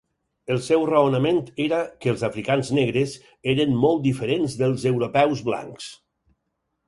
El 0.53 0.59
seu 0.67 0.85
raonament 0.89 1.41
era 1.65 1.81
que 2.05 2.09
els 2.13 2.23
africans 2.29 2.71
negres 2.79 3.13
eren 3.55 3.77
molt 3.83 4.03
diferents 4.07 4.55
dels 4.63 4.87
europeus 4.95 5.47
blancs. 5.51 5.93